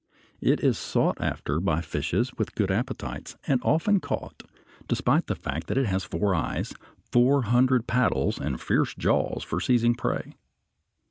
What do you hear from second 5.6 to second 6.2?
that it has